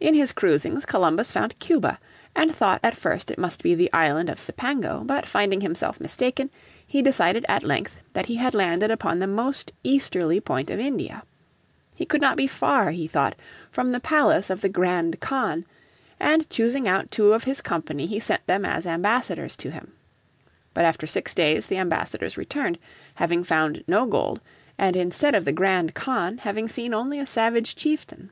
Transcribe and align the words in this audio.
In 0.00 0.12
his 0.12 0.32
cruisings 0.32 0.84
Columbus 0.84 1.32
found 1.32 1.58
Cuba, 1.60 1.98
and 2.34 2.54
thought 2.54 2.78
at 2.84 2.94
first 2.94 3.30
it 3.30 3.38
must 3.38 3.62
be 3.62 3.74
the 3.74 3.90
island 3.90 4.28
of 4.28 4.38
Cipango, 4.38 5.02
but 5.02 5.24
finding 5.24 5.62
himself 5.62 5.98
mistaken 5.98 6.50
he 6.86 7.00
decided 7.00 7.46
at 7.48 7.62
length 7.64 8.02
that 8.12 8.26
he 8.26 8.34
had 8.34 8.54
landed 8.54 8.90
upon 8.90 9.18
the 9.18 9.26
most 9.26 9.72
easterly 9.82 10.40
point 10.42 10.68
of 10.68 10.78
India. 10.78 11.22
He 11.94 12.04
could 12.04 12.20
not 12.20 12.36
be 12.36 12.46
far, 12.46 12.90
he 12.90 13.08
thought, 13.08 13.34
from 13.70 13.92
the 13.92 13.98
palace 13.98 14.50
of 14.50 14.60
the 14.60 14.68
Grand 14.68 15.20
Khan, 15.20 15.64
and 16.20 16.50
choosing 16.50 16.86
out 16.86 17.10
two 17.10 17.32
of 17.32 17.44
his 17.44 17.62
company 17.62 18.04
he 18.04 18.20
sent 18.20 18.46
them 18.46 18.66
as 18.66 18.86
ambassadors 18.86 19.56
to 19.56 19.70
him. 19.70 19.94
But 20.74 20.84
after 20.84 21.06
six 21.06 21.34
days 21.34 21.68
the 21.68 21.78
ambassadors 21.78 22.36
returned, 22.36 22.78
having 23.14 23.42
found 23.42 23.84
no 23.88 24.04
gold; 24.04 24.38
and 24.76 24.94
instead 24.96 25.34
of 25.34 25.46
the 25.46 25.50
Grand 25.52 25.94
Khan 25.94 26.36
having 26.36 26.68
seen 26.68 26.92
only 26.92 27.18
a 27.18 27.24
savage 27.24 27.74
chieftain. 27.74 28.28